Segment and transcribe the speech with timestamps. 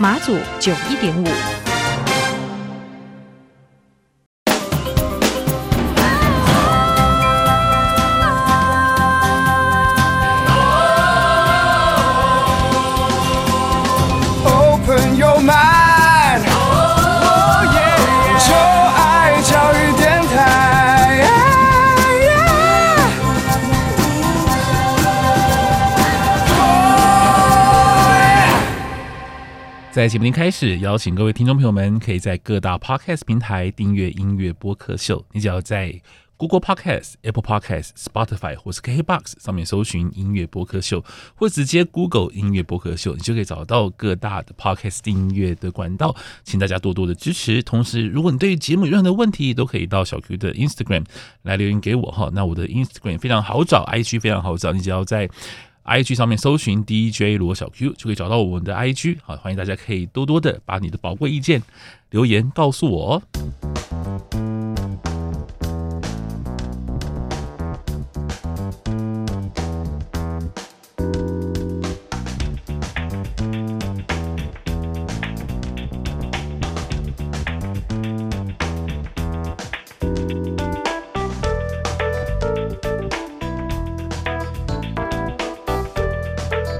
[0.00, 1.57] 马祖九一点五。
[29.98, 35.26] 在节目一开始，邀请各位听众朋友们，可以在各大 Podcast 平台订阅音乐播客秀。
[35.32, 36.00] 你只要在
[36.36, 46.14] Google Podcast、Apple Podcast、Spotify 或是 KKBox 上面搜寻音乐播客秀，或直接 Google 音乐播客秀，你就可以找到各大的 Podcast 订阅的管道。
[46.44, 47.60] 请大家多多的支持。
[47.60, 51.06] 同时，如果你对于节目有任何的问题，都可以到小 Q 的 Instagram
[51.42, 52.30] 来留言给我哈。
[52.32, 55.28] 那我的 Instagram 非常好找，IG 非常好找，你只要在
[55.88, 61.62] IG 上面搜寻 DJ 罗小 Q 就可以找到我们的 IG，好，欢迎大家可以多多的把你的宝贵意见
[62.10, 63.22] 留言告诉我。
[63.90, 64.47] 哦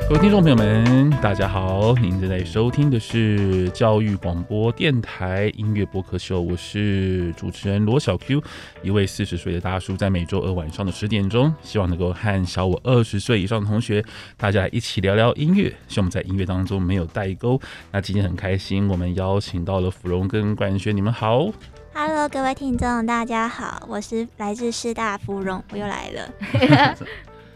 [0.09, 1.92] 各位听众朋友们，大家好！
[1.97, 8.42] 您正在收听的是教育广播电台音乐播客秀，我是主持人罗小 Q，
[8.83, 14.03] 一位四十岁的大叔，在每周二晚上的十点钟，希望能够和小我二十岁以上的同学，
[14.38, 17.60] 大家一起聊聊音乐，希望我们在音乐当中没有代沟。
[17.93, 21.50] 那今天很开心，我们邀请到了芙蓉跟冠轩，你们好
[21.93, 26.97] ，Hello，各位听众，大家好，我是来自师大芙蓉，我又来了。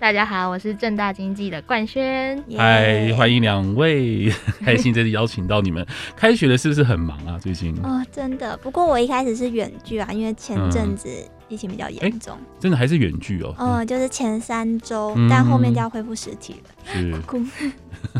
[0.03, 2.37] 大家好，我是正大经济的冠轩。
[2.57, 5.87] 嗨，欢迎两位， 开心这次邀请到你们。
[6.17, 7.39] 开学了是不是很忙啊？
[7.39, 7.73] 最近？
[7.85, 8.57] 哦，真的。
[8.57, 11.09] 不过我一开始是远距啊，因为前阵子
[11.53, 12.37] 疫情比较严重。
[12.59, 13.55] 真的还是远距哦？
[13.59, 17.23] 嗯，就是前三周、嗯，但后面就要恢复实体了。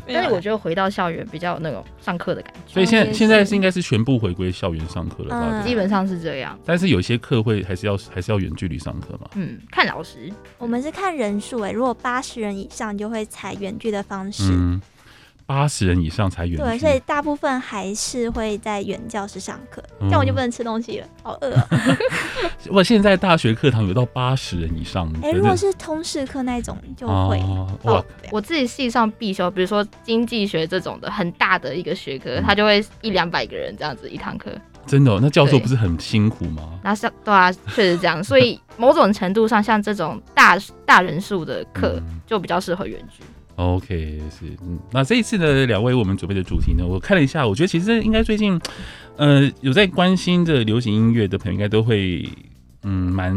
[0.07, 5.67] 但是我觉得回到校园比较有那种上课的感觉，所以现在现在是应该是全部回归校园上课了吧、嗯？
[5.67, 6.57] 基本上是这样。
[6.65, 9.29] 但是有些课会还是要还是要远距离上课嘛？
[9.35, 10.33] 嗯，看老师。
[10.59, 14.51] 我们是看人数诶，如果八十人以上就会采远距的方式。
[14.53, 14.81] 嗯
[15.47, 21.69] 八十人以上才远，对，所以大部分还是会在原教室上课，这样我就不能吃东西了，好饿、喔。
[22.69, 27.43] 我现在大学课堂有到八十人以上，哎、欸，如果是通识课那种就会。
[27.83, 34.51] 我、哦、我自己系上必修，比如说经济学这种的很大的一个学科，它就会一两百个人这样子一堂课。
[34.87, 35.19] 真的、哦？
[35.23, 36.81] 那教授不是很辛苦吗？
[36.83, 38.23] 那是对啊，确实这样。
[38.23, 43.23] 所以某种程度上，像这种大大人数的课，就比较适合远距。
[43.57, 48.59] OK，是，嗯，那这一次的两位我们准备的主题呢，我看了一下，我觉得其实应该最近，
[49.17, 52.27] 呃，有在关心这流行音乐的朋友应该都会，
[52.83, 53.37] 嗯，蛮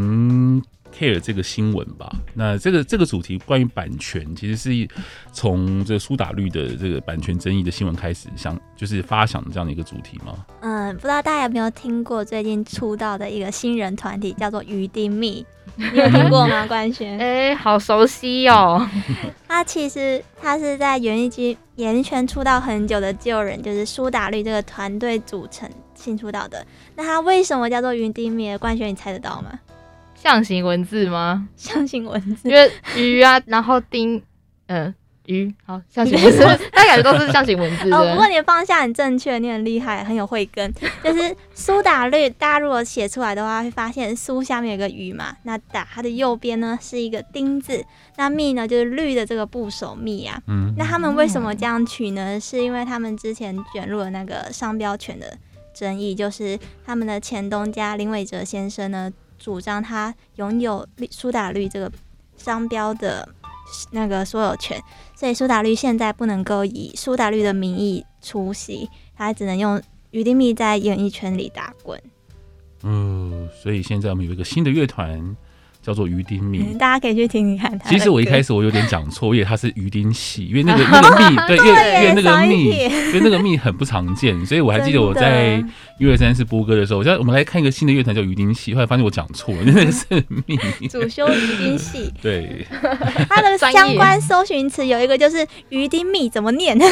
[0.90, 2.10] care 这个新闻吧。
[2.32, 4.88] 那这个这个主题关于版权，其实是
[5.32, 10.46] 从这苏打绿的这个版权争议的新闻开始想，就是发想这样的一个主题吗？
[10.60, 15.44] 嗯，不知道大家有没有听过最近出道的一个新人团体叫做余丁蜜。
[15.76, 16.66] 你有听过吗？
[16.66, 18.88] 冠轩，哎、欸，好熟悉哦。
[19.46, 26.66] 他其实他是在演艺圈演艺圈出道很久的旧人，就是苏打绿这个团队组成新出道的。
[26.94, 28.58] 那他为什么叫做鱼丁糸？
[28.58, 29.58] 冠轩，你猜得到吗？
[30.14, 31.46] 象形文字吗？
[31.56, 34.16] 象形文字，因为鱼啊，然后丁，
[34.66, 34.94] 嗯、呃。
[35.26, 36.40] 鱼好，象形 文字，
[36.72, 37.92] 大家感觉都是象形文字。
[37.92, 40.72] 哦，不过你的方向很正确，你很厉害，很有慧根。
[41.04, 47.84] 就是苏打绿，大家如果写出来的话，会发现苏下面有个鱼嘛，那打它的右边呢是一个丁字，
[48.16, 50.40] 那蜜呢就是绿的这个部首蜜啊。
[50.46, 50.74] 嗯。
[50.76, 52.38] 那他们为什么这样取呢？
[52.40, 55.36] 是因为他们之前卷入了那个商标权的
[55.74, 61.90] 争议，就是他们的前东家林伟哲先生呢，主张他拥有苏打绿这个
[62.36, 63.28] 商标的。
[63.90, 64.82] 那个所有权，
[65.14, 69.80] 所以苏打绿现在不能够以苏打绿的名义出席，他只能用
[70.10, 72.00] 鱼丁密在演艺圈里打滚。
[72.82, 75.36] 嗯，所以现在我们有一个新的乐团，
[75.86, 77.78] 叫做鱼丁蜜、嗯，大家可以去听听看。
[77.88, 85.62] 其实我一开始我有点讲错，因为它是鱼丁戏，因为那个 那个蜜，对，因为因为那个蜜，因为那个蜜很不常见，所以我还记得我在
[86.00, 90.04] 一二三是播歌的时候，我在我们来看一个新的乐团叫鱼丁戏，后来发现我讲错了，那个是
[90.44, 90.58] 蜜。
[90.88, 92.66] 主修鱼丁戏， 对，
[93.28, 96.76] 它的相关搜寻词有一个就是鱼丁蜜怎么念？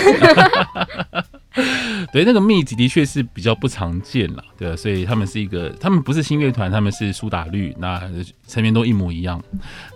[2.12, 8.00] 对，那个蜜的确是比较不常见了，对，所以他们是一个，他们不是新乐团，他们是苏打绿，那
[8.48, 9.42] 成员都一模一样。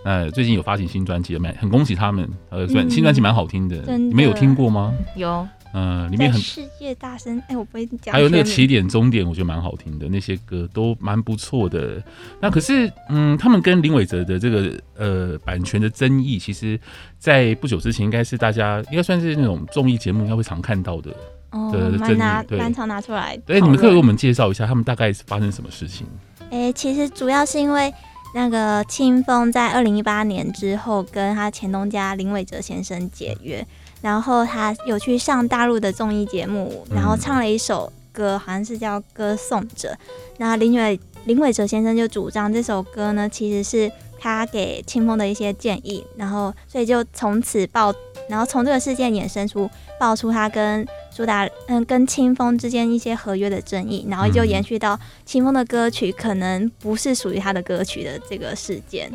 [0.05, 2.27] 那最近有发行新专辑，蛮很恭喜他们。
[2.49, 4.93] 呃，算新专辑蛮好听的，你们有听过吗？
[5.17, 8.13] 有，嗯，里面很世界大声，哎，我不会讲。
[8.13, 12.01] 还有那个起点终点，我觉得蛮好听的，那些歌都蛮不错的。
[12.41, 16.79] 那可是，嗯，他们跟林伟哲的这个呃版权的争议，其实，
[17.17, 21.13] 在不久之前，应该是大家应该算是那种综艺节目应该会常看到的。
[21.51, 23.37] 哦，蛮拿蛮常拿出来。
[23.45, 26.05] 对，你们可以给我们介绍一下，他们大概是发生什么事情？
[26.51, 27.93] 哎、欸，其实主要是因为
[28.33, 33.65] 那个清风在二零一八年之后跟他前东家林伟哲先生解约，
[34.01, 39.89] 然后他有去上大陆的综艺节目，然后唱了一首歌，好像是叫《歌颂者》。
[40.37, 47.93] 那林伟林伟哲先生就主张这首歌呢，其实是他给清风的一些建议，然后所以就从此爆，
[48.27, 49.69] 然后从这个事件衍生出
[49.99, 50.87] 爆出他跟。
[51.11, 59.11] 苏打嗯，跟清风之间一些合约的争议，然后就延续到清风的歌曲可能不是属于他的歌曲的这个事件。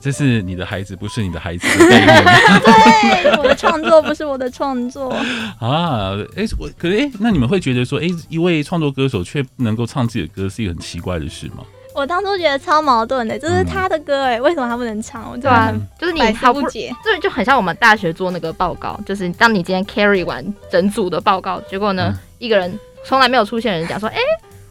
[0.00, 1.68] 这是你的孩子，不是你的孩子。
[1.76, 5.12] 对，我的创作不是我的创作
[5.60, 6.16] 啊。
[6.34, 11.62] 哎、欸，我可是哎、欸，那你们会觉得说，哎、欸，一位创作歌手却不能够唱自己的歌，是一个很奇怪的事吗？
[11.98, 15.28] 我当初觉得超矛盾的，这是他的歌哎，为什么他不能唱？
[15.30, 15.50] 我就
[15.98, 24.18] 就是你毫不解，这就很像我们大学做那个报告，就是当你今天 carry 完整组的报告，结果呢，一个人从来没有出现人讲说，哎，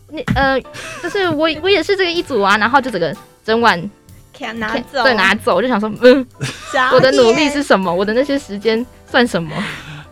[0.08, 0.58] 你呃，
[1.04, 3.14] 就是我我也是这个一组啊，然后就整个
[3.44, 3.78] 整晚
[4.56, 6.26] 拿走，对，拿走，我就想说，嗯，
[6.94, 7.94] 我的努力是什么？
[7.94, 9.54] 我的那些时间算什么？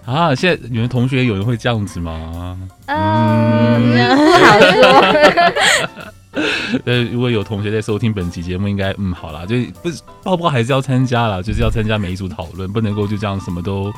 [0.05, 2.57] 啊，现在你们同学有人会这样子吗？
[2.87, 6.11] 嗯，不好说。
[6.85, 13.91] 呃，如果有同学在收听本期节目，应该嗯，好啦，就不是报报还是要参加啦，就是要参加每一组讨论，不能够就这样什么都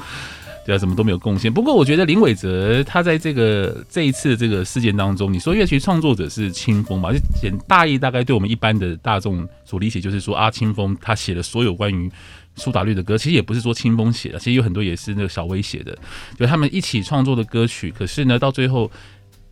[0.66, 1.52] 对啊，什么都没有贡献。
[1.52, 7.12] 不过我觉得林伟哲他在这个这一次这个事件当中，你说乐曲创作者是清风嘛？
[7.12, 12.12] 就简大意大概对我们一般的大众所理解，就是说啊，清风他写了所有关于
[12.56, 15.98] 苏打绿的歌，其实也不是说清风写的，其实有很多也是那个小威写的，
[16.38, 17.92] 就他们一起创作的歌曲。
[17.98, 18.92] 可是呢，到最后，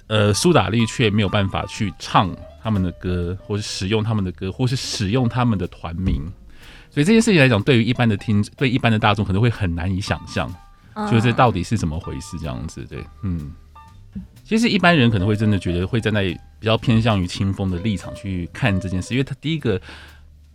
[0.07, 2.36] 呃，苏打绿却没有办法去唱。
[2.66, 6.16] 他们的歌，或是使用他们的歌，或是使用他们的团名，
[6.90, 10.52] 所以这件事情来讲，对于一般的听，对一般的大众可能会很难以想象，
[10.96, 12.84] 就是这到底是怎么回事这样子。
[12.90, 13.52] 对，嗯，
[14.44, 16.24] 其实一般人可能会真的觉得会站在
[16.60, 19.80] 比较偏向于清风的立场去看这件事，因为他第一个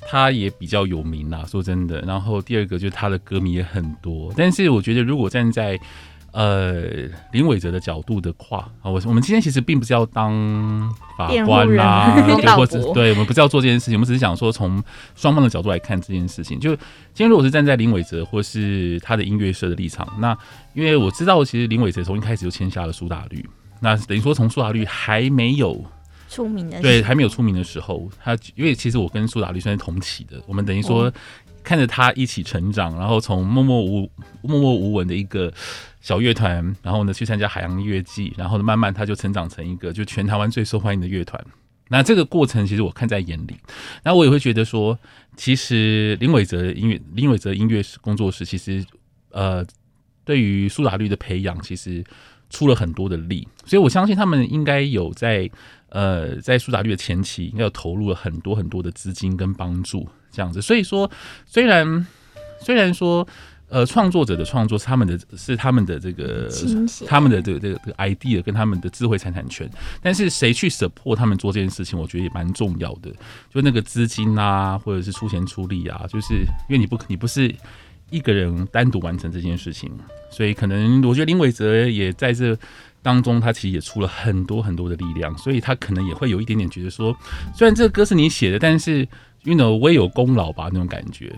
[0.00, 5.78] 他也比较有名啦，说真的，然后第二个就是他的歌迷也很多，但是我觉得如果站在
[6.32, 6.82] 呃，
[7.32, 14.82] 林伟哲的角度的话，啊，我我们今天其实并不是要当法官啦、啊，对，或者 对，我们不是要做这件事情，我们只是想说从
[15.16, 16.58] 双方的角度来看这件事情。
[16.60, 20.36] 就今天如果是站在林伟哲或是他的音乐社的立场，那
[20.74, 23.44] 因为我知道，其实林伟哲从一开始就签下了苏打绿，
[23.80, 25.84] 那等于说从苏打绿还没有
[26.28, 31.12] 出名的，对，还没有出名的时候，他因为其实我跟苏打绿算是同期的，我们等于说
[31.62, 34.10] 看着他一起成长，然后从默默无
[34.42, 35.52] 默默无闻的一个。
[36.02, 41.38] 小乐团，然后呢去参加海洋乐季，然后呢慢慢他就成长成一个就全台湾最受欢迎的乐团。
[41.88, 43.54] 那这个过程其实我看在眼里，
[44.02, 44.98] 那我也会觉得说，
[45.36, 48.82] 其实林伟哲音乐林伟哲音乐工作室其实
[49.30, 49.62] 呃
[50.24, 52.02] 对于苏打绿的培养其实
[52.50, 55.50] 出了很多的力，所以我相信他们应该有在
[55.88, 60.60] 呃在苏打绿的前期应该有投入了很多很多的资金跟帮助这样子。
[60.60, 61.10] 所以说
[61.46, 62.06] 虽然
[62.60, 63.26] 虽然说。
[63.72, 66.50] 呃，创作者的创作是他们的，是他们的这个，
[67.06, 69.70] 他们的这个这个 idea 跟他们的智慧财产权。
[70.02, 73.12] 但是谁去 support 他们做这件事情，我觉得也蛮重要的。
[73.48, 76.34] 就那个资金啊，或者是出钱出力啊，就是
[76.68, 77.54] 因为你不你不是
[78.10, 79.90] 一个人单独完成这件事情，
[80.30, 82.56] 所以可能我觉得林伟哲也在这
[83.02, 87.16] 当中，他其实也出了很多很多的力量，所以他可能也会有一点点觉得说，
[87.54, 89.06] 虽然这个歌是你写的，但是
[89.44, 91.34] you know 我也有功劳吧那种感觉。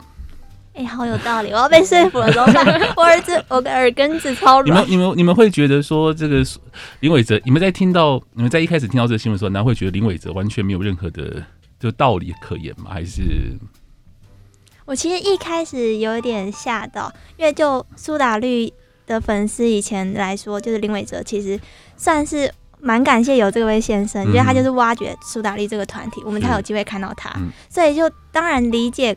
[0.74, 1.50] 哎、欸，好有道理！
[1.50, 2.64] 我要被说服了，怎么办？
[2.96, 4.66] 我儿子，我的耳根子超软。
[4.66, 6.42] 你们、你们、你们会觉得说，这个
[7.00, 11.44] 林伟哲，你们在听到、你们在一开始听到这个新闻的时候，难道会觉得林伟哲完全没有任何的
[11.78, 12.90] 就道理可言吗？
[12.90, 13.20] 还是？
[14.92, 18.70] 我其实一开始有点吓到，因为就苏打绿
[19.06, 21.58] 的粉丝以前来说，就是林伟哲其实
[21.96, 29.16] 算是蛮感谢有这位先生，因为、嗯、他就是挖掘苏打绿这个团体，我们才有机会看到他，嗯、所以就当然理解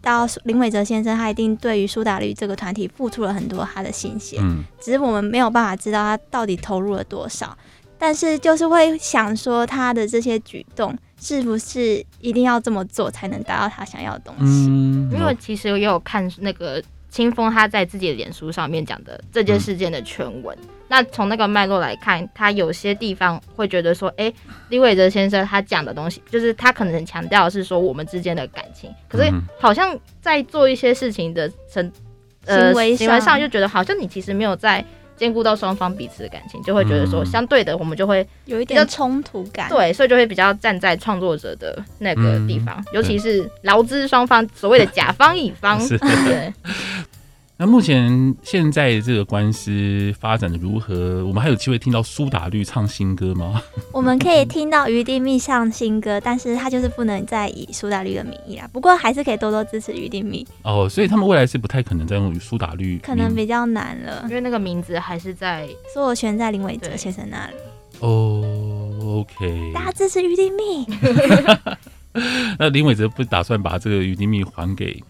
[0.00, 7.58] 到林伟哲先生，他一定对于苏打绿这个团体付出了很多他的心血，嗯，只是我们没有办法知道他到底投入了多少，
[7.98, 14.66] 但是就是会想说他的这些举动是不是一定要这么做才能达到他想要的东西？
[14.68, 16.82] 嗯，因为其实也有看那个。
[17.08, 24.34] 清风他在自己的脸书上面讲的这件事件的全文，嗯、那从那个脉络来看，他有些地方会觉得说，哎、欸，
[24.68, 31.90] 李伟哲先生他讲的东西，就是他可能强调的是说我们之间的感情，可是好像在做一些事情的成
[32.44, 34.84] 呃行为上，就觉得好像你其实没有在。
[35.16, 39.68] 兼顾到双方彼此的感情，就会觉得说，相对的，我们就会有一点冲突感。
[39.68, 45.80] 对，所以就会比较站在创作者的那个地方，嗯、尤其是劳资双方所谓的甲方乙方。
[45.80, 46.52] 是对。
[47.58, 51.24] 那目前现在这个官司发展的如何？
[51.24, 53.62] 我们还有机会听到苏打绿唱新歌吗？
[53.92, 58.68] 我们可以听到余丁密唱新歌，但是他就是不能再以苏打绿的名义啦。
[58.70, 60.46] 不过还是可以多多支持余丁密。
[60.64, 67.54] 哦，所以他们未来是不太可能再用苏打绿，可能比较难了，因为那个名字还是在所有权在林伟哲先生那里。
[68.00, 68.44] 哦
[69.02, 70.86] ，OK，大家支持余丁密。
[72.58, 75.02] 那林伟哲不打算把这个余丁密还给？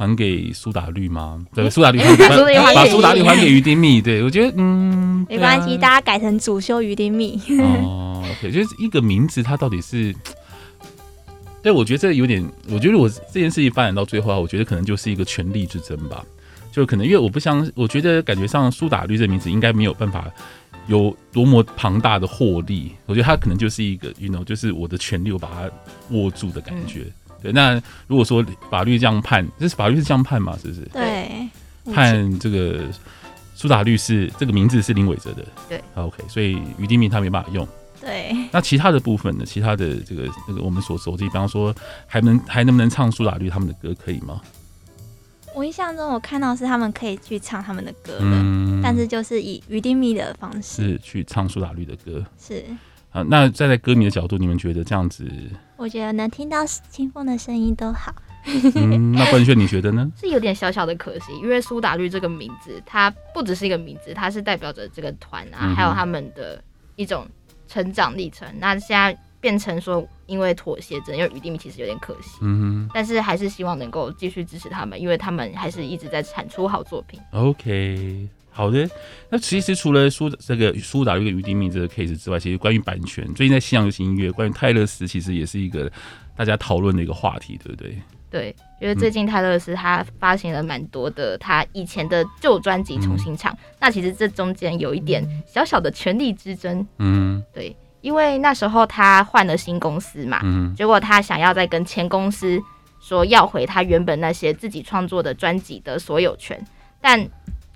[0.00, 1.44] 还给苏打绿吗？
[1.54, 4.00] 对，苏打绿把 苏打绿还给于丁密。
[4.00, 7.38] 对，我觉得嗯，没关系，大家改成主修于丁密。
[7.58, 10.14] 哦，OK，就是一个名字，它到底是？
[11.62, 16.24] 对，我觉得这有点，我觉得我这件事情发展到最后啊，我觉得可能就是一个权力之争吧。
[16.72, 20.30] 就可能因为我不相，我觉得感觉上苏打绿这名字应该没有办法
[20.86, 22.92] 有多么庞大的获利。
[23.04, 25.70] 我觉得它可能就是一个，you know，就是我的权利，我把它
[26.16, 27.00] 握住的感觉。
[27.00, 27.12] 嗯
[27.42, 27.74] 对，那
[28.06, 30.56] 如果说法律这样判，这是法律是这样判嘛？
[30.58, 30.80] 是不是？
[30.92, 31.48] 对，
[31.92, 32.84] 判这个
[33.54, 35.44] 苏打绿是这个名字是林伟哲的。
[35.68, 37.66] 对，OK，所以于丁密他没办法用。
[38.00, 39.44] 对，那其他的部分呢？
[39.44, 41.74] 其他的这个那个我们所熟悉，比方说
[42.06, 44.40] 还能还能不能唱苏打绿他们的歌，可以吗？
[45.54, 52.24] 我印象中我看到是他们可以去唱他们的歌的，嗯、但是就是以于丁密的方式是去唱苏打绿的歌。
[52.38, 52.64] 是。
[53.10, 55.28] 啊，那站在歌迷的角度，你们觉得这样子？
[55.80, 58.14] 我觉得能听到清风的声音都好。
[58.76, 60.06] 嗯，那冠炫你觉得呢？
[60.20, 66.62] 是有点小小的可惜，因为苏打绿这个名字，它不只是一个名字，它是代表着这个团啊，嗯、还有他们的
[66.96, 67.26] 一种
[67.66, 68.46] 成长历程。
[68.58, 72.38] 那现在变成说，因为妥协，只能用于丁密，其实有点可惜。
[72.42, 72.90] 嗯哼。
[72.92, 77.18] 但是还是希望能够继续支持他们，因为他们还是一直在产出好作品。
[77.32, 78.28] OK。
[78.52, 78.88] 好的，
[79.30, 85.90] 那其实除了苏这个苏打绿跟于丁命这个 case 之外，其实关于版权，最近在西洋流行音乐，关于泰勒斯其实也是一个
[86.36, 87.96] 大家讨论的一个话题，对不对？
[88.30, 96.86] 对，因为最近泰勒斯他发行了蛮多的他以前的旧专辑重新唱，嗯、那其实这中间有一点小小的权力之争。
[96.98, 102.60] 嗯，对，因为那时候他换了新公司嘛，嗯，结果他想要再跟前公司
[103.00, 106.64] 说要回他原本那些自己创作的专辑的所有权，
[107.00, 107.28] 但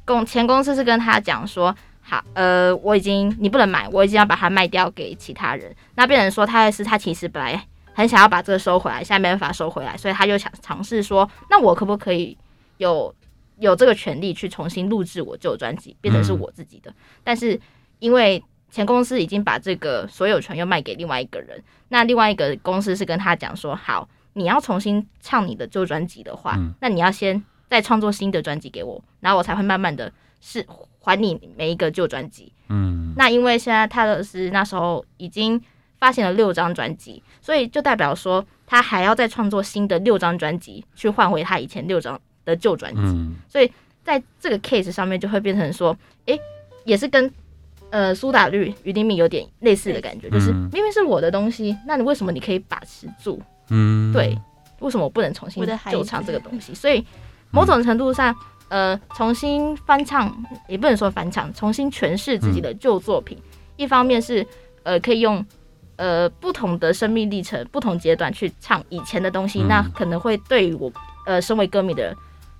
[0.04, 5.74] 公前公司是跟他讲说，好，呃，我已经你不能买，我已经要把它卖掉给其他人。
[5.94, 12.36] 那变成说他也是他其实本来很想要把这个收回来，现在没办法收回来，所以他就想尝试说，那我可不可以
[12.76, 13.14] 有
[13.58, 16.90] 有这个权利去重新录制我旧专辑，变成是我自己的？
[16.90, 16.94] 嗯、
[17.24, 17.58] 但是
[17.98, 27.42] 因为前公司已经把这个所有权又卖给另外一个人，那另外一个公司是跟他讲说，好，你要重新唱你的旧专辑的话，嗯、那你要先。
[27.68, 30.64] 再创作新的专辑给我，然后我才会慢慢的是
[31.00, 32.52] 还你每一个旧专辑。
[32.68, 35.60] 嗯，那因为现在泰勒斯那时候已经
[35.98, 43.00] 发行了六张专辑，所以就代表说他还要再创作新的六张专辑去换回他以前六张的旧专辑。
[43.02, 43.70] 嗯，所以
[44.02, 46.38] 在这个 case 上面就会变成说，诶，
[46.84, 47.30] 也是跟
[47.90, 53.40] 呃苏打绿、于丁敏有点类似的感觉，就是明明是我的东西，那你为什么你可以把持住？
[53.68, 54.38] 嗯，对，
[54.80, 56.74] 为什么我不能重新就唱这个东西？
[56.74, 57.04] 所以。
[57.54, 58.34] 某种程度上，
[58.68, 63.38] 呃，重新翻唱也不能说翻唱，重新诠释自己的旧作品。
[63.38, 64.44] 嗯、一方面是，
[64.82, 65.44] 呃，可以用
[65.94, 70.92] 呃不同的生命历程、不同阶段去唱以前的东西，嗯、那可能会对于我，
[71.26, 72.12] 呃，身为歌迷的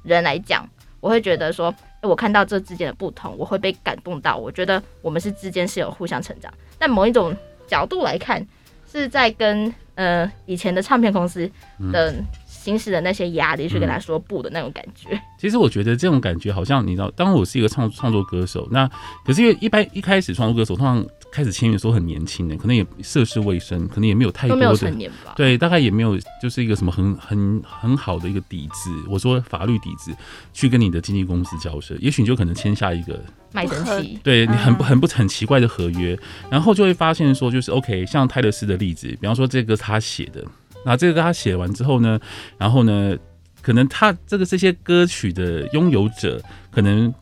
[0.05, 0.65] 人来讲，
[1.01, 4.37] 我会觉得说，我看到这之间的不同，我会被感动到。
[4.37, 6.55] 我觉得我们是之间是有互相成长。
[6.79, 7.37] 但某一种
[7.67, 8.47] 角度来看，
[8.89, 11.51] 是在跟呃以前的唱片公司
[11.91, 12.15] 的。
[12.65, 15.21] 行使的那些压力去跟他说不的那种感觉。
[15.39, 18.89] 其实我觉得这种感觉好像你知道，当我是一个创创作歌手，那
[19.27, 25.35] 可是因为一般一开始创作歌手通常开始签约的时候很年轻的，可能也涉世未深，可能也没有太多的都没有成年吧？
[25.37, 30.11] 对，大概也没有就是一个什么很很很好的一个底子，我说法律底子
[30.55, 36.19] 去跟你的经纪公司交涉，也许你就可能签下一个卖身契，对你很不很不很奇怪的合约，
[36.49, 40.43] 然后就会发现说就是 OK，像泰勒斯的例子，比方说这个他写的。
[40.85, 42.21] 那这个他写完之后呢，
[42.59, 43.17] 然后呢，
[43.63, 47.13] 可能他这个这些歌曲的拥有者可能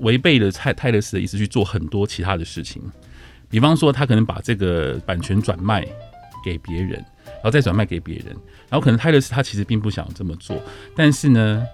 [0.00, 2.82] 违背了泰泰勒斯的意思去做很多其他的事情，
[3.48, 5.86] 比方说他可能把这个版权转卖
[6.44, 6.92] 给别人，
[7.24, 8.26] 然后再转卖给别人，
[8.68, 10.60] 然后可能泰勒斯他其实并不想这么做，
[10.96, 11.64] 但是呢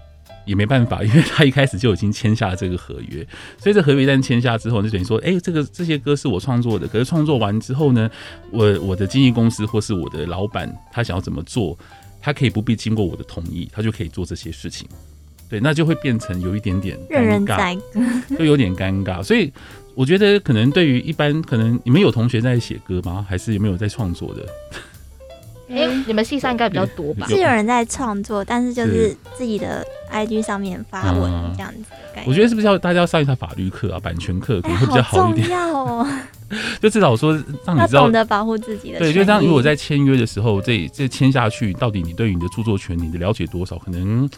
[0.48, 3.24] 也没办法， 因为他一开始就已经签下了这个合约，
[3.58, 8.10] 所以这合约一旦签下之后，就等于说，哎，这个这些歌是我创作的，可是创作完之后呢，
[8.50, 11.78] 我我的经纪公司或是我的老板他想要怎么做，
[12.20, 14.88] 他可以不必经过我的同意，他就可以做这些事情。
[15.50, 19.22] 对，那就会变成有一点点尴尬，任人宰割， 就有点尴尬。
[19.22, 19.50] 所以
[19.94, 23.24] 我觉得，可能对于一般，可能你们有同学在写歌吗？
[23.28, 24.46] 还是有没有在创作的？
[25.68, 27.26] 哎、欸，你们系上应该比较多吧？
[27.28, 31.84] 是有人在创作，但是就是自己的 IG 上面发文这样子。
[32.26, 34.00] 我觉得是不是要大家要上一下法律课啊？
[34.00, 35.48] 版权课可能会比较好一点。
[35.48, 36.08] 欸、好重要哦！
[36.80, 37.32] 就至少说
[37.64, 38.98] 让你知道懂得保护自己的。
[38.98, 43.76] 对，就当如果在签约的时候，这这签下去，到底你对于你的著作权你的了解多少？
[43.78, 44.28] 可能。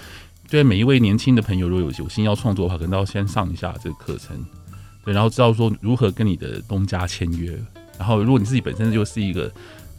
[0.51, 4.37] 对每一位年轻的朋友，如果有有心要创作的话，可能都要先上一下这个课程，
[5.05, 7.57] 对，然后知道说如何跟你的东家签约，
[7.97, 9.49] 然后如果你自己本身就是一个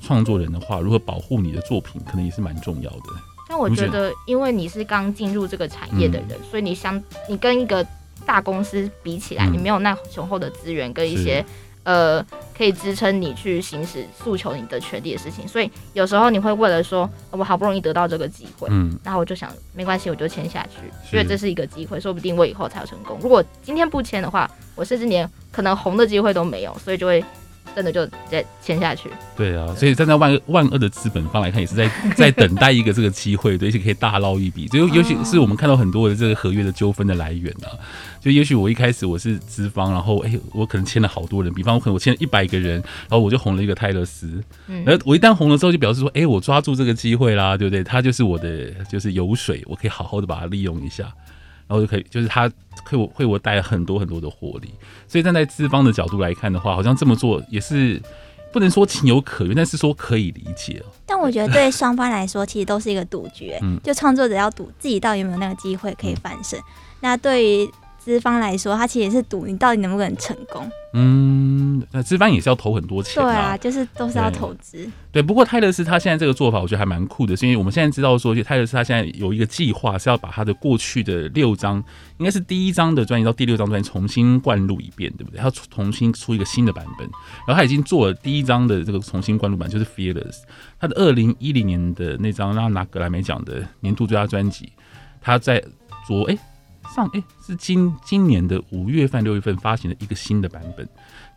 [0.02, 3.00] 创作人的话，如何保护你的作品，可能也是蛮重要的。
[3.48, 7.86] 但我觉得，因为你是刚进入这个产业的人，嗯、所以你相你跟一个
[8.26, 11.46] 大公司比起来，嗯、你没有那雄厚的资源跟一些。
[11.84, 12.24] 呃，
[12.56, 20.78] 可以支撑你去行使诉求你的权利的事情，所以有时候你会为了说，我好不容易得到这个机会，嗯，然后我就想，没关系，我就签下去，
[21.12, 23.18] 因为这是一个机会，说不定我以后才有成功。
[23.20, 27.26] 如果今天不签的话，我甚至连可能红的机会都没有，所以就会。
[27.76, 29.10] 真的就再签下去。
[29.36, 34.68] 对啊，所以站在万万恶的资本方来看，也是在 在等待一个这个机会，对，而且可以大捞一笔。
[34.68, 37.72] 就尤其是我们看到很多的这个合约的纠纷的来源啊，
[38.20, 44.44] 就也许我一开始我是资方，然后哎、欸，我可能签了好多人，比方我可能我签了一百个人，然后我就红了一个泰勒斯。
[44.68, 47.84] 嗯，而我一旦红了之后，就表示说，哎、欸，我抓住这个机会啦，对不对？
[47.84, 51.12] 他就是我的就是油水，我可以好好的把它利用一下。
[51.68, 52.50] 然后就可以，就是他
[52.86, 54.74] 会我会我带来很多很多的获利，
[55.08, 58.02] 所以站在资方的角度来看的话，好像这么做也是
[58.52, 60.84] 不能说情有可原，但是说可以理解。
[61.06, 66.60] 但我觉得对双方来说，其实都是一个赌局，嗯，就创作者要赌自己到底有没有那个机会可以翻身。
[66.60, 66.64] 嗯、
[67.02, 67.72] 那对于
[68.04, 70.68] 资方来说，他其实也是赌你到底能不能成功。
[70.94, 73.24] 嗯，那资方也是要投很多钱。
[73.24, 74.90] 对啊，就是都是要投资。
[75.12, 81.78] 对，不过泰勒斯他现在这个做法，我觉得还蛮酷的，是因为我们现在知道说，就泰勒斯他现在有一个计划，是要把他的过去的六张，
[82.18, 85.38] 应该是第一张的专辑到第六张专辑重新灌录一遍，对不对？
[85.38, 87.08] 他要重新出一个新的版本。
[87.48, 90.32] 然后他已经做了第一张的这个重新灌录版，就是《Fearless》，
[90.80, 94.74] 他的二零一零年的那张让他拿格莱美奖的年度最佳专辑，
[95.22, 95.64] 他在
[96.08, 96.38] 做哎。
[96.94, 100.88] 上哎、欸，是今今年的五月份、六月份发行的一个新的版本，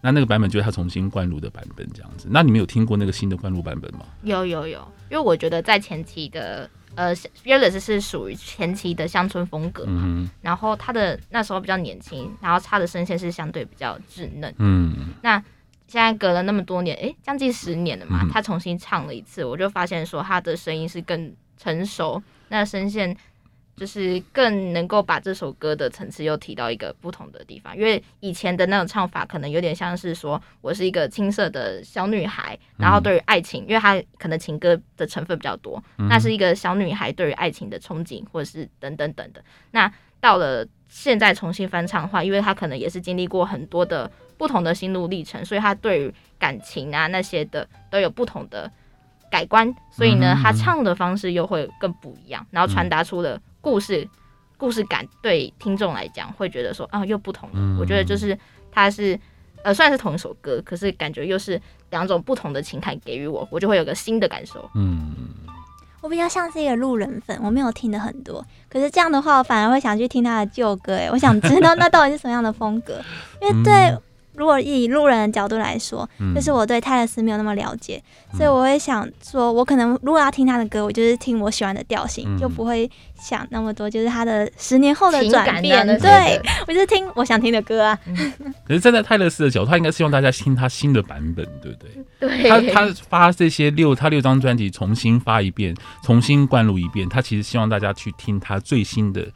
[0.03, 2.29] 那那个版本就是他重新灌入的版本，这样子。
[2.31, 4.01] 那你们有听过那个新的灌入版本吗？
[4.23, 15.15] 有有有，因为我觉得在前期的呃，Fearless 是属于前期的乡村风格嘛，嗯、然后他的那时候比较年轻，然后他的声线是相对比较稚嫩，嗯。
[15.23, 15.43] 那
[15.87, 23.17] 现在隔了那么多年，哎、欸，将近十年了嘛，嗯、他重新唱了一次，我就发现说他的声音是更成熟，那声线。
[23.77, 39.43] 就是更能够把这首歌的层次又提到一个不同的地方，因为以前的那种唱法可能有点像是说我是一个青涩的小女孩，然后对于爱情，因为她可能情歌的成分比较多，那是一个小女孩对于爱情的憧憬，或者是等等等的。
[39.73, 48.71] 那到了现在重新翻唱的话，因为她可能也是经历过很多的不同的心路历程，所以她对于感情啊那些的都有不同的
[49.35, 53.41] 改观，所以呢，他唱的方式又会更不一样，然后传达出的。
[53.65, 54.07] 故事
[54.59, 58.39] 故事感对听众来讲会觉得说啊又不同了，嗯、我觉得就是
[58.71, 59.19] 他是
[59.63, 64.71] 呃虽然是同一首歌，可是感觉又是两种不同的情感给予我，我就会有个新的感受。
[64.75, 65.15] 嗯，
[66.03, 70.95] 我比较像是一个路人粉，我没有听的很多，可是这样的话我反而会想去听他的旧歌。
[70.97, 73.01] 哎，我想知道那到底是什么样的风格，
[73.41, 73.97] 因为对
[74.35, 85.87] 如果以路人的角度来说，嗯就是我对泰勒斯没有那么了解，所以我会想说，我可能如果要听他的歌，我就是听我喜欢的调性，嗯就不会想那么多，就是他的十年后的转变。
[85.99, 87.99] 对，我就是听我想听的歌啊。
[88.67, 91.91] 可是站在泰勒斯的角度，他应该希望大家听他新的版本，对不对？
[92.21, 99.27] 对，他他发这些六他六张专辑重新发一遍，重新灌录一遍，他其实希望大家去听他最新的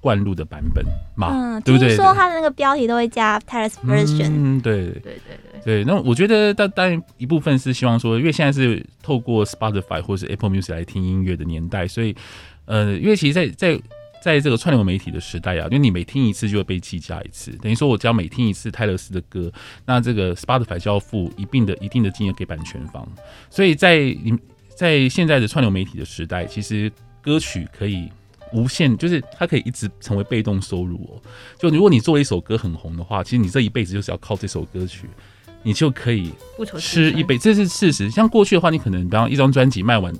[0.00, 0.82] 灌录的版本
[1.14, 1.88] 嘛，嗯，对不对？
[1.88, 4.30] 听说他的那个标题都会加 Taylor's version。
[4.30, 5.20] 嗯，对对对
[5.62, 5.84] 对，对。
[5.84, 12.16] 那我觉得，但但一部分是希望说，因为现在是透过 Spotify 或是 Apple Music 来听音乐的年代，所以
[12.64, 13.82] 呃，因为其实在，在在
[14.22, 19.52] 在这个串流媒体的时代啊，因为你每听一次就会被计价一次，等于说我只要每听一次泰勒斯的歌，
[19.84, 23.06] 那这个 Spotify 就要付一定的一定的金额给版权方，
[23.50, 24.34] 所以在你
[24.74, 28.10] 在现在的串流媒体的时代，其实歌曲可以。
[28.52, 31.22] 无限就是它可以一直成为被动收入哦。
[31.58, 35.08] 就如果你做了一首歌很红的话，其实你这一辈子就是要靠这首歌曲，
[35.62, 36.32] 你就可以
[36.78, 38.10] 吃一辈子，这是事实。
[38.10, 40.12] 像过去的话，你可能比方一张专辑卖完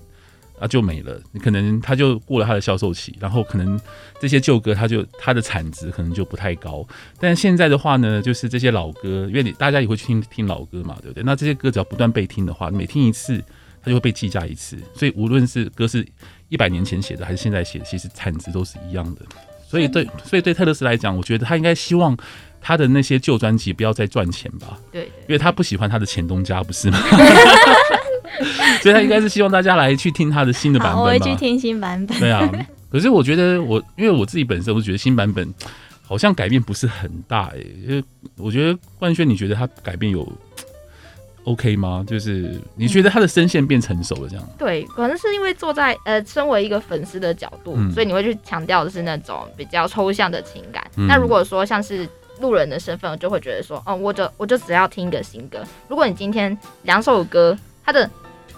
[0.59, 3.81] 啊就没了，你可能它就过了它的销售期，然后可能
[4.21, 6.87] 这些旧歌它就它的产值可能就不太高。
[7.19, 11.23] 但现在的话呢，就是这些老歌，因为你大家也会去听听老歌嘛，对不对？
[11.25, 13.43] 那这些歌只要不断被听的话，每听一次
[13.83, 14.79] 它就会被计价一次。
[14.95, 16.07] 所以无论是歌是。
[16.51, 19.23] 一百年前写的还是现在写的，其实产值都是一样的。
[19.67, 22.15] 所以对，所以对泰勒斯来讲，我觉得他应该希望
[22.61, 24.77] 他的那些旧专辑不要再赚钱吧。
[24.93, 26.99] 对，因为他不喜欢他的前东家，不是吗？
[28.83, 31.01] 所以他应该是希望大家来去听他的新的版本吧。
[31.03, 32.19] 我会去听新版本。
[32.19, 32.51] 对啊，
[32.91, 35.53] 可是我觉得我，因为我自己本身，我觉得新版本
[36.03, 37.77] 好像改变不是很大诶、欸。
[37.87, 38.03] 因为
[38.37, 40.27] 我觉得冠轩，你觉得他改变有
[41.45, 42.05] ？OK 吗？
[42.07, 44.49] 就是你觉得他的声线变成熟了这样？
[44.59, 50.85] 对，可能是因为坐在呃，身为一个粉丝的角度，嗯、所以你会去强调的是那种比较抽象的情感。
[50.97, 52.09] 嗯、那如果说像是
[52.41, 55.65] 路人的身份，我就会觉得说，哦，我就我就只要听一个新歌。
[55.89, 58.11] 如果你今天两首歌，它的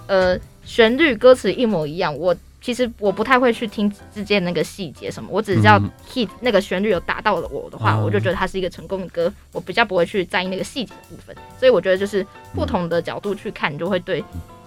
[0.07, 2.35] 呃旋律歌词一模一样，我。
[2.63, 11.37] 其实我不太会去听之间那个细节什么，我只知道 hit 那个旋律有打到了我的话，嗯、我就觉得它是一个成功的歌，我比较不会去在意那个细节的部分。
[11.59, 14.25] 所以我觉得就是不同的角度去看，你就会对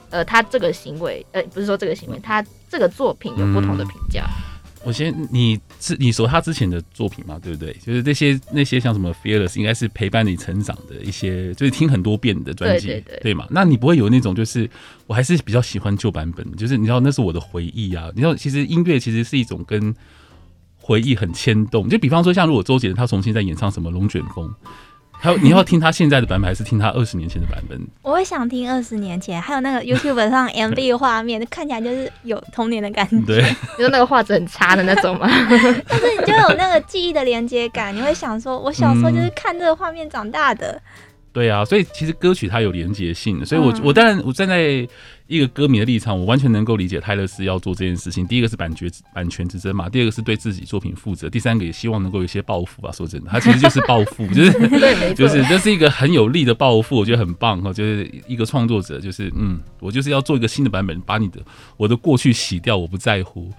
[0.09, 4.25] 呃他这个行为，呃不是说这个行为，他这个作品有不同的评价。
[4.25, 4.54] 嗯
[4.85, 7.75] 我先，你之你说他之前的作品嘛，对不对？
[7.83, 13.47] 就是那些那些像什么 Fearless，应该是陪伴你成长的一些，就是听很多遍的专辑，对，对，对，对嘛？
[13.49, 14.69] 那你不会有那种，就是
[15.07, 18.11] 我还是比较喜欢旧版本，就是你知道那是我的回忆啊。
[18.13, 19.93] 你知道，其实音乐其实是一种跟
[20.77, 21.89] 回忆很牵动。
[21.89, 24.47] 就比方说，像如果周杰伦他重新在演唱什么《龙卷风》。
[25.19, 27.79] 还有，你要听他现在的版本，还是听他二十年前的版本？
[28.03, 33.25] 我会想听二十年前，还有那个 YouTube 上 MV 的画面，看起来就是有童年的感觉。
[33.25, 33.41] 对，
[33.77, 35.27] 就是那个画质很差的那种嘛。
[35.87, 40.81] 但是你就有那个记忆的连接感，你会想说，我小时候就是看这个画面长大的。
[41.33, 44.87] 对啊，所以其实歌曲它有连接性，所以我我当然我站在
[45.27, 48.27] 一个歌迷的立场，我完全能够理解泰勒斯要做这件事情。
[48.27, 52.91] 第一个是版权版权之争嘛，第二个是对自己作品负责，第三个也希望能够有一些报复吧。
[52.91, 57.73] 说真的，他其实就是报复， 就是就是这是一个很有力的报复，我觉得很棒哈。
[57.73, 61.39] 就是一个创作者，就是嗯，我就是要做一个新的版本，把你的
[61.77, 63.51] 我的过去洗掉，我不在乎。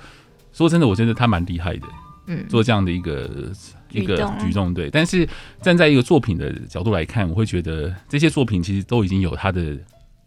[0.52, 1.86] 说真的，我觉得他蛮厉害的，
[2.26, 3.52] 嗯，做这样的一个。
[3.92, 5.26] 一个举动对，但是
[5.62, 9.74] 站在一个作品的角度来看，我会觉得这些作品其实都已经有它的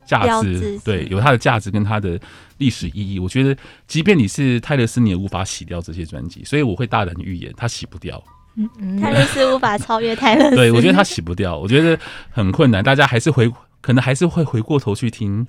[0.09, 2.19] 价值，对，有它的价值跟它的
[2.57, 3.19] 历史意义。
[3.19, 3.55] 我觉得，
[3.87, 8.21] 即便你是泰勒斯，你也无法洗掉这些专辑，所以我会大胆预言，它洗不掉。
[8.55, 11.97] 嗯，泰勒斯无法超越泰勒斯，对，我觉得他洗不掉，我觉得
[12.31, 15.45] 很困难，大家还是回，可能还是会回过头去听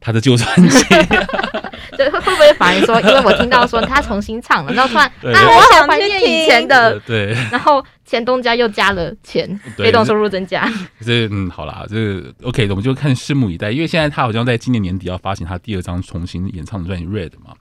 [0.00, 0.84] 他的旧专辑。
[1.96, 10.66] 对，会不会反而说，因为我听到说他重新唱了，然后突然 啊，我想怀念以前的，对， 然后前东家又加了钱，被动收入增加。
[11.04, 13.70] 这嗯，好啦，这 OK，我们就看拭目以待。
[13.70, 17.54] 因为现在他好像在今年年底要发行他第二张重新演唱的专辑《Red》嘛，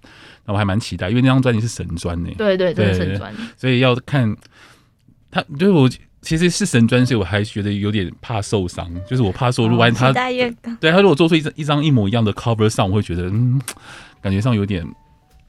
[0.46, 2.30] 那我还蛮期待，因为那张专辑是神专呢。
[2.38, 3.34] 对对对，神专。
[3.58, 4.34] 所以要看
[5.32, 5.90] 他，就是我
[6.22, 10.12] 其实是神专，所以我还觉得有点怕受伤，就是我怕说如果他，
[10.80, 13.62] 对他如果做出一张一张一模一样的 cover song，我会觉得嗯。
[14.22, 14.86] 感觉上有点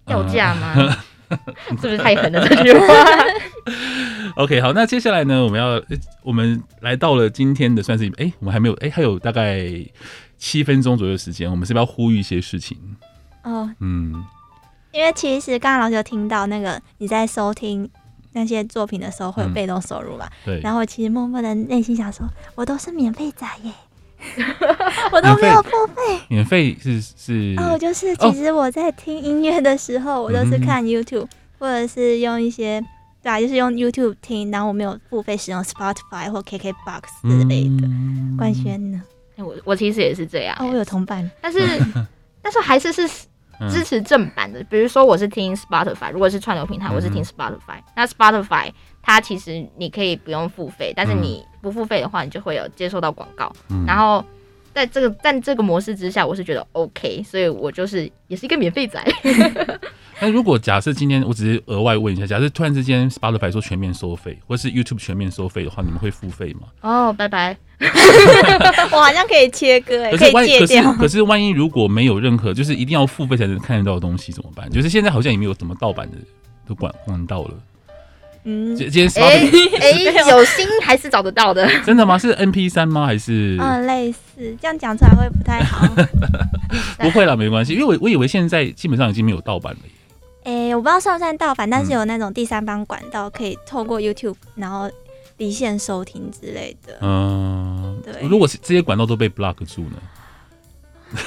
[0.07, 0.97] 掉价吗？
[1.71, 2.87] 是不是太狠了这句话？
[4.41, 5.83] OK，好，那接下来呢，我们要
[6.23, 9.67] 我们来到了今天的算是哎、欸，我们还没有哎、欸，还有大概
[10.39, 12.79] 七分钟左右的时间，我们是不是要呼吁一些事情？
[13.43, 14.25] 哦，嗯，
[14.93, 17.91] 因为其实刚刚老师有听到那个你在收听
[18.33, 20.33] 那些作品的时候会有被动收入嘛、嗯？
[20.47, 20.61] 对。
[20.61, 23.73] 然后我其实默默的内心想说，我都是免费仔耶。
[25.13, 32.85] 我都没有付费，免费是是哦，就是其实我在听音乐的时候，我都是看 YouTube，、哦、或者是用一些
[33.23, 37.87] 对啊，就是用 YouTube 听，然后我没有付费使用 Spotify 或 KKBox 之类的。
[37.87, 39.03] 嗯、冠轩呢？
[39.37, 40.55] 我我其实也是这样。
[40.61, 41.59] 哦，我有同伴，但是
[42.43, 43.09] 但是还是是
[43.69, 44.63] 支持正版的。
[44.65, 47.85] 比如说我是听 Spotify，如果是串流平台，我是听 Spotify、嗯。
[47.97, 53.53] 那 Spotify 它其实你可以不用付费，但是你不付费的话，你就会有接收到广告。
[53.69, 54.25] 嗯、然后
[54.75, 59.03] 在这个在这个模式之下，我是觉得 OK，所以我就是也是一个免费仔。
[60.23, 66.69] 那如果假设今天我只是额外问一下，假设突然之间 Spotify 说全面收费，或是 YouTube 全面收费的话，你们会付费吗？
[66.83, 67.57] 哦，拜拜。
[68.93, 70.93] 我好像可以切割哎，可是可以戒掉。
[70.93, 74.71] 可是万一如果没有任何，就是一定要付费才能看得到的东西怎么办？
[74.71, 76.19] 就是现在好像也没有什么盗版的
[76.69, 77.55] 都管管到了。
[78.45, 79.49] 嗯，今天哎
[79.81, 79.91] 哎，
[80.31, 81.69] 有心还是找得到的。
[81.85, 82.19] 真的吗？
[82.19, 83.05] 是 N P 三吗？
[83.07, 84.19] 还是嗯，类似
[84.61, 85.87] 这样讲出来会不太好。
[86.99, 89.79] 不会啦，没关系，因为我我以为现在基本上已经没有盗版了。
[90.45, 94.91] 哎、欸，我不知道算不算盗版，但是有那种第三方管道可以透过 YouTube，然后
[95.37, 96.97] 离线收听之类的。
[97.03, 98.27] 嗯，对。
[98.27, 101.21] 如果是这些管道都被 block 住呢？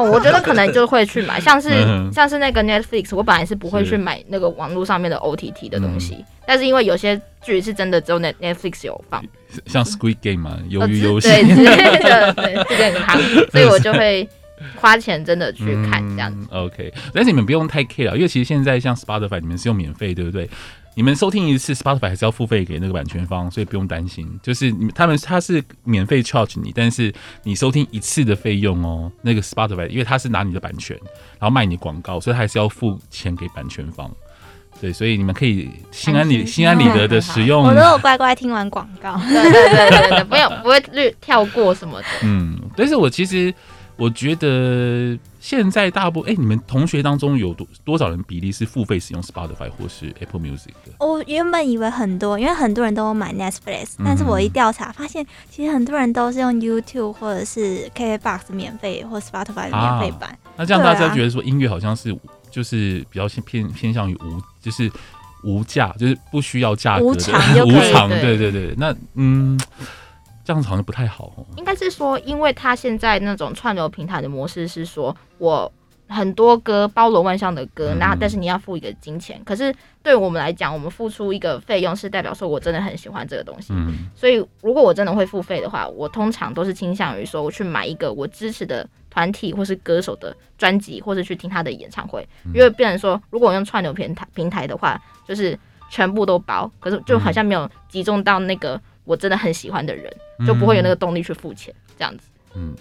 [0.00, 1.70] 哦，我觉得可能就会去买， 像是
[2.12, 9.24] 像是那个 Netflix，我本来是不会去买那个网络上面的 OTT 的东西，但是因为有些剧是真的只有 Net Netflix 有放，
[9.66, 14.28] 像 Squid Game 嘛，鱿鱼游戏，对之类的，对，这个很夯，所以我就会。
[14.76, 20.46] 花钱真的去看这样子，嗯，OK，但是你们不用太 care 了，因为其实现在像 Spotify，你们是用免费，对不对？
[20.94, 24.28] 你们收听一次 Spotify 还是要付费给那个版权方，所以不用担心。
[24.42, 27.12] 就是你们他们他是免费 charge 你，但是
[27.44, 30.96] 你收听一次的费用哦，那个 Spotify 因为他是拿你的版权，
[31.38, 34.10] 然后卖你广告，所以还是要付钱给版权方。
[34.80, 37.62] 对，所以你们可以心安理心安理得的使用。
[37.66, 42.06] 我都有乖乖听完广告， 对对对对对，不用不会略跳过什么的。
[42.24, 43.54] 嗯，但是我其实。
[43.96, 50.92] 我觉得现在大部分哎、欸，你们同学当中有多多少人比例是付费使用 Spotify 或是 Apple Music 的？
[50.98, 60.36] 我原本以为很多，因为很多人都买 Netflix，但是我一调查发现，其实很多人都是用 YouTube 或者是 KKBox 免费或 Spotify 的免费版、啊。
[60.58, 62.14] 那这样大家觉得说音乐好像是
[62.50, 64.92] 就是比较偏偏向于无就是
[65.42, 68.74] 无价，就是不需要价格的无偿 无偿，对对对。
[68.76, 69.58] 那嗯。
[70.44, 71.46] 这样子好像不太好哦。
[71.56, 75.70] 应该是说，因为他现在那种串流平台的模式是说，我
[76.08, 79.40] 很多歌包罗万象的歌，那、嗯、但是你要付一个金钱。
[79.44, 79.72] 可是
[80.02, 83.72] 对我们来讲，我们付出一个费用是代表说我真的很喜欢这个东西。
[83.72, 84.08] 嗯。
[84.14, 92.28] 所以如果我真的会付费的话，我通常都是倾向于说，我去买一个我支持的团体或是歌手的专辑，或是去听他的演唱会。
[92.52, 95.56] 因为变成说，如果我用串流平台平台的话，就是
[95.90, 98.80] 全部都包，可是就好像没有集中到那个。
[99.10, 100.08] 我真的很喜欢的人，
[100.46, 102.28] 就不会有那个动力去付钱，这样子。
[102.54, 102.76] 嗯，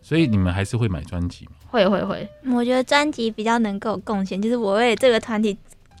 [0.00, 1.52] 所以你们还是会买专辑吗？
[1.70, 2.26] 会会会。
[2.50, 5.54] 我觉得专辑比较能够贡献，就是我为这个团体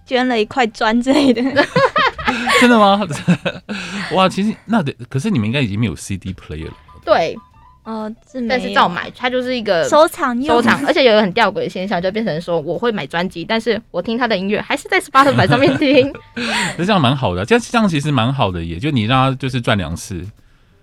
[0.06, 1.42] 捐了一块砖之类的。
[2.62, 2.98] 真的吗？
[4.16, 6.74] 哇，其实那得，可是你们应该已经没有 CD player 了。
[7.04, 7.36] 对。
[7.84, 8.10] 哦，
[8.48, 16.10] 但是照买，它就是一个收藏收藏，而且有一个很吊诡的现象，就变成说我会买专辑，但是我听他的音乐还是在 Spotify 上面听，
[16.78, 20.26] 那这样蛮好的，这样这样其实蛮好的，也就你让他就是赚两次，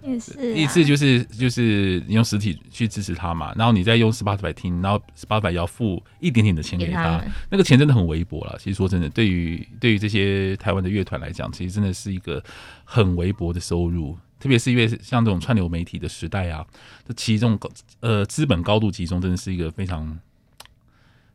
[0.03, 8.55] 也是、啊、一次就是就是你用实体去支持他嘛，然后你再用 Spotify 听，然后 Spotify 要付一点点的钱给他，给他那个钱真的很微薄了。
[8.59, 12.43] 其实说真的，对于对于这些台湾的乐团来讲，其实真的是一个
[12.83, 14.15] 很微薄的收入。
[14.41, 16.65] 特别是因为像这种串流媒体的时代啊，
[17.07, 20.17] 这其中高呃资本高度集中，真的是一个非常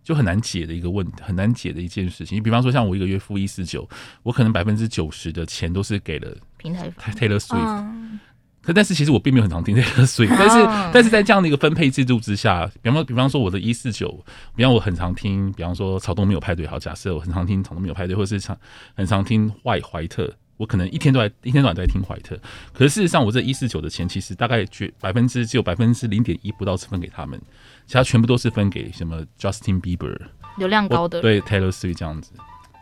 [0.03, 2.37] 就很难解的一个问题，很难解的一件事情。
[2.37, 3.89] 你比方说，像我一个月付一四九，
[4.25, 8.19] 我可能百分之九十的钱都是给了平台 Taylor Swift，
[8.61, 14.25] 可但是其实我并没有很常听 Taylor Swift，但是但是在这样的一个分配制度之下，比方说比方说我的一四九，
[14.57, 18.59] 比方我很常听，比方说草东没有派对，好，假设我很常听草东没有派对，或者是常
[18.95, 20.33] 很常听坏怀特。
[20.57, 22.39] 我可能一天都在一天到晚都在听怀特，
[22.73, 27.41] 可是事实上我这一四九的钱其实大概绝百分之只有百分之零点一不到是分给他们，
[27.87, 30.19] 其他全部都是分给什么 Justin Bieber
[30.59, 32.33] 流量高的对 Taylor Swift 这样子，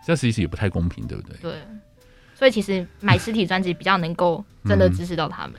[0.06, 1.36] 这其实也不太公平，对不对？
[1.42, 1.52] 对，
[2.34, 5.54] 所以其实买实体专辑比较能够真的支持到他们。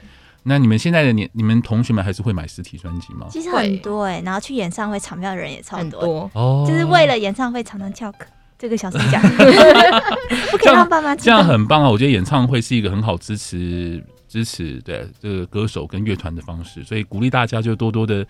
[0.47, 3.25] 那你们现在的年，你们同学们还是会买实体专辑吗？
[3.31, 8.27] 其实很多哎、然后去演唱会抢票的人也超多，多哦，就是为了演唱会常常翘课。
[8.57, 9.21] 这个小声讲，
[10.51, 11.25] 不可以让爸妈知道。
[11.25, 11.89] 这样很棒啊！
[11.89, 18.25] 我觉得演唱会是一个很好支持支持对这个歌手跟乐团的方式，所以鼓励大家就多多的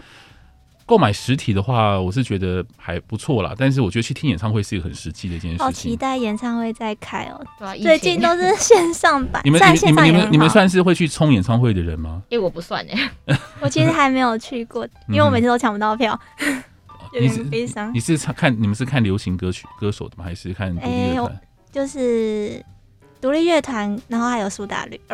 [0.85, 3.53] 购买实体的话，我是觉得还不错啦。
[3.57, 5.65] 但是我觉得去听演唱会是一个很实际的一件事情。
[5.65, 7.43] 好期待演唱会再开哦！
[7.57, 9.41] 对啊，最近都是线上版。
[9.45, 12.21] 你们你们你们你们算是会去冲演唱会的人吗？
[12.29, 13.11] 因为我不算哎，
[13.61, 16.19] 我其实还没有去过，因为我每次都抢不到票。
[17.19, 20.23] 你是悲伤你是看你们是看流行歌曲歌手的吗？
[20.23, 21.41] 还是看独立乐团？
[21.71, 22.63] 就是
[23.21, 24.99] 独立乐团，然后还有苏打绿。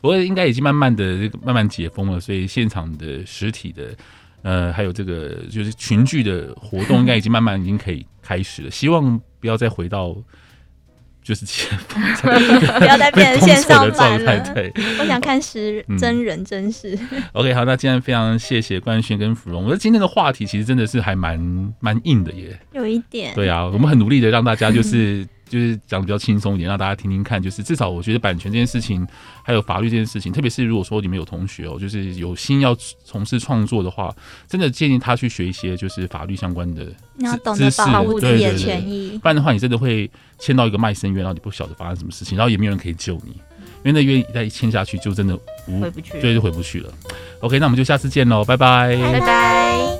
[0.00, 3.94] 不过应该已经慢慢的慢慢解封了，所以现场的实体的
[4.42, 8.70] 呃，还有这个就是群聚的活动，应该已经慢慢已经可以开始了。
[8.70, 10.16] 希望不要再回到。
[11.28, 11.44] 就是
[12.78, 14.54] 不要再变成线上版了。
[14.54, 16.98] 对，我想看实真人真事。
[17.10, 19.64] 嗯、 OK，好，那今天非常谢谢冠勋跟芙蓉。
[19.64, 21.38] 我觉得今天的话题其实真的是还蛮
[21.80, 23.34] 蛮硬的耶，有一点。
[23.34, 25.26] 对啊，我们很努力的让大家就是。
[25.48, 27.42] 就是讲的比较轻松一点，让大家听听看。
[27.42, 29.06] 就是至少我觉得版权这件事情，
[29.42, 34.14] 还有法律这件事情，特别是如果说你们有同学哦，就是有心要从事创作的话，
[34.48, 36.84] 真的建议他去学一些就是法律相关的
[37.54, 39.18] 知识，保护自己的权益。
[39.22, 43.32] 不然的话，你真的会签到一个卖身约，然后你不晓得发生什么事情，然后也没有人可以救你，
[43.84, 46.92] 因为那约一旦签下去，就真的无，回不去，对，就回不去了。
[47.40, 49.97] OK，那我们就下次见喽，拜拜，拜拜。